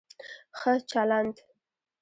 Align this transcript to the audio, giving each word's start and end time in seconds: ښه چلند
ښه 0.57 0.73
چلند 0.89 1.35